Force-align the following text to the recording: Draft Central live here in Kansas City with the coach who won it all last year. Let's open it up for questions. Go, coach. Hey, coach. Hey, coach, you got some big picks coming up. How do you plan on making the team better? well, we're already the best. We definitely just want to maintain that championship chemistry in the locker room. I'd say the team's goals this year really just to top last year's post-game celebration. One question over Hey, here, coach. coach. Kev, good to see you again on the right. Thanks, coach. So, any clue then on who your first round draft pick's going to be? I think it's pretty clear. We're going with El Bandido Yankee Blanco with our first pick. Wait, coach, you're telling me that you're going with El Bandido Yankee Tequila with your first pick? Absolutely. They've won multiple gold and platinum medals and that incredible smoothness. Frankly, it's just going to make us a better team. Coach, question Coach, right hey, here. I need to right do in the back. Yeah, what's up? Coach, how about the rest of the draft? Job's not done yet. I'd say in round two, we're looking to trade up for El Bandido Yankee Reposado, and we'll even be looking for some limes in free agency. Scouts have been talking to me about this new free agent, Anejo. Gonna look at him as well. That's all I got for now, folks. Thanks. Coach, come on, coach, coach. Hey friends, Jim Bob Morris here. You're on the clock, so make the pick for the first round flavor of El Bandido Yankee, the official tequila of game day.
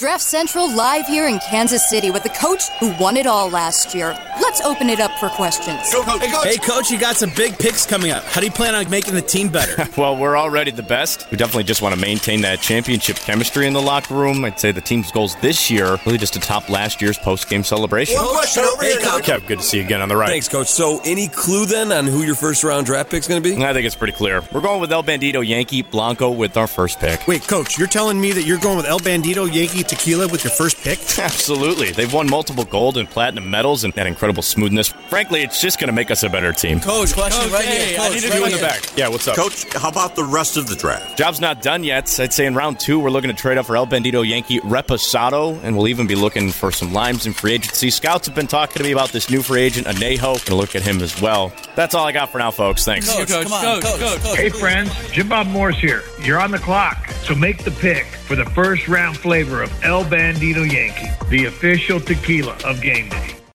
Draft 0.00 0.22
Central 0.22 0.74
live 0.74 1.06
here 1.06 1.28
in 1.28 1.38
Kansas 1.40 1.86
City 1.90 2.10
with 2.10 2.22
the 2.22 2.30
coach 2.30 2.70
who 2.80 2.90
won 2.98 3.18
it 3.18 3.26
all 3.26 3.50
last 3.50 3.94
year. 3.94 4.16
Let's 4.40 4.62
open 4.62 4.88
it 4.88 4.98
up 4.98 5.10
for 5.18 5.28
questions. 5.28 5.92
Go, 5.92 6.02
coach. 6.02 6.22
Hey, 6.22 6.30
coach. 6.32 6.44
Hey, 6.46 6.56
coach, 6.56 6.90
you 6.90 6.98
got 6.98 7.16
some 7.16 7.30
big 7.36 7.58
picks 7.58 7.84
coming 7.84 8.10
up. 8.10 8.24
How 8.24 8.40
do 8.40 8.46
you 8.46 8.52
plan 8.52 8.74
on 8.74 8.88
making 8.88 9.14
the 9.14 9.20
team 9.20 9.50
better? 9.50 9.86
well, 10.00 10.16
we're 10.16 10.38
already 10.38 10.70
the 10.70 10.82
best. 10.82 11.30
We 11.30 11.36
definitely 11.36 11.64
just 11.64 11.82
want 11.82 11.94
to 11.94 12.00
maintain 12.00 12.40
that 12.40 12.62
championship 12.62 13.16
chemistry 13.16 13.66
in 13.66 13.74
the 13.74 13.82
locker 13.82 14.14
room. 14.14 14.42
I'd 14.42 14.58
say 14.58 14.72
the 14.72 14.80
team's 14.80 15.12
goals 15.12 15.36
this 15.42 15.70
year 15.70 15.98
really 16.06 16.16
just 16.16 16.32
to 16.32 16.40
top 16.40 16.70
last 16.70 17.02
year's 17.02 17.18
post-game 17.18 17.62
celebration. 17.62 18.16
One 18.16 18.28
question 18.36 18.64
over 18.64 18.82
Hey, 18.82 18.92
here, 18.92 19.00
coach. 19.00 19.26
coach. 19.26 19.42
Kev, 19.42 19.46
good 19.46 19.58
to 19.58 19.64
see 19.64 19.80
you 19.80 19.84
again 19.84 20.00
on 20.00 20.08
the 20.08 20.16
right. 20.16 20.30
Thanks, 20.30 20.48
coach. 20.48 20.68
So, 20.68 21.02
any 21.04 21.28
clue 21.28 21.66
then 21.66 21.92
on 21.92 22.06
who 22.06 22.22
your 22.22 22.36
first 22.36 22.64
round 22.64 22.86
draft 22.86 23.10
pick's 23.10 23.28
going 23.28 23.42
to 23.42 23.46
be? 23.56 23.62
I 23.62 23.74
think 23.74 23.84
it's 23.84 23.96
pretty 23.96 24.14
clear. 24.14 24.42
We're 24.50 24.62
going 24.62 24.80
with 24.80 24.92
El 24.92 25.02
Bandido 25.04 25.46
Yankee 25.46 25.82
Blanco 25.82 26.30
with 26.30 26.56
our 26.56 26.66
first 26.66 27.00
pick. 27.00 27.28
Wait, 27.28 27.46
coach, 27.46 27.76
you're 27.76 27.86
telling 27.86 28.18
me 28.18 28.32
that 28.32 28.44
you're 28.44 28.58
going 28.60 28.78
with 28.78 28.86
El 28.86 29.00
Bandido 29.00 29.44
Yankee 29.52 29.84
Tequila 29.90 30.28
with 30.28 30.44
your 30.44 30.52
first 30.52 30.76
pick? 30.78 31.00
Absolutely. 31.18 31.90
They've 31.90 32.12
won 32.12 32.30
multiple 32.30 32.64
gold 32.64 32.96
and 32.96 33.10
platinum 33.10 33.50
medals 33.50 33.82
and 33.82 33.92
that 33.94 34.06
incredible 34.06 34.42
smoothness. 34.42 34.88
Frankly, 35.08 35.42
it's 35.42 35.60
just 35.60 35.80
going 35.80 35.88
to 35.88 35.92
make 35.92 36.12
us 36.12 36.22
a 36.22 36.28
better 36.28 36.52
team. 36.52 36.78
Coach, 36.78 37.12
question 37.12 37.42
Coach, 37.42 37.52
right 37.52 37.64
hey, 37.64 37.90
here. 37.90 38.00
I 38.00 38.08
need 38.10 38.20
to 38.20 38.28
right 38.28 38.38
do 38.38 38.44
in 38.44 38.52
the 38.52 38.58
back. 38.58 38.96
Yeah, 38.96 39.08
what's 39.08 39.26
up? 39.26 39.34
Coach, 39.34 39.66
how 39.74 39.88
about 39.88 40.14
the 40.14 40.22
rest 40.22 40.56
of 40.56 40.68
the 40.68 40.76
draft? 40.76 41.18
Job's 41.18 41.40
not 41.40 41.60
done 41.60 41.82
yet. 41.82 42.20
I'd 42.20 42.32
say 42.32 42.46
in 42.46 42.54
round 42.54 42.78
two, 42.78 43.00
we're 43.00 43.10
looking 43.10 43.30
to 43.30 43.36
trade 43.36 43.58
up 43.58 43.66
for 43.66 43.76
El 43.76 43.86
Bandido 43.86 44.26
Yankee 44.26 44.60
Reposado, 44.60 45.60
and 45.64 45.76
we'll 45.76 45.88
even 45.88 46.06
be 46.06 46.14
looking 46.14 46.52
for 46.52 46.70
some 46.70 46.92
limes 46.92 47.26
in 47.26 47.32
free 47.32 47.54
agency. 47.54 47.90
Scouts 47.90 48.28
have 48.28 48.36
been 48.36 48.46
talking 48.46 48.76
to 48.76 48.84
me 48.84 48.92
about 48.92 49.08
this 49.10 49.28
new 49.28 49.42
free 49.42 49.62
agent, 49.62 49.88
Anejo. 49.88 50.46
Gonna 50.46 50.60
look 50.60 50.76
at 50.76 50.82
him 50.82 51.02
as 51.02 51.20
well. 51.20 51.52
That's 51.74 51.96
all 51.96 52.06
I 52.06 52.12
got 52.12 52.30
for 52.30 52.38
now, 52.38 52.52
folks. 52.52 52.84
Thanks. 52.84 53.12
Coach, 53.12 53.28
come 53.28 53.52
on, 53.52 53.82
coach, 53.82 54.22
coach. 54.22 54.36
Hey 54.36 54.50
friends, 54.50 54.92
Jim 55.10 55.28
Bob 55.28 55.48
Morris 55.48 55.78
here. 55.78 56.04
You're 56.22 56.40
on 56.40 56.52
the 56.52 56.58
clock, 56.58 57.10
so 57.24 57.34
make 57.34 57.64
the 57.64 57.72
pick 57.72 58.06
for 58.06 58.36
the 58.36 58.44
first 58.44 58.86
round 58.86 59.16
flavor 59.16 59.62
of 59.62 59.79
El 59.82 60.04
Bandido 60.04 60.64
Yankee, 60.64 61.10
the 61.30 61.46
official 61.46 61.98
tequila 62.00 62.54
of 62.64 62.80
game 62.82 63.08
day. 63.08 63.39